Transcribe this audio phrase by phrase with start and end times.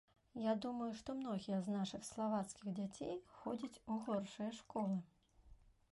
[0.43, 4.97] Я думаю, што многія з нашых славацкіх дзяцей ходзяць у горшыя школы.